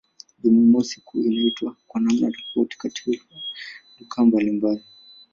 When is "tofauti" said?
2.31-2.77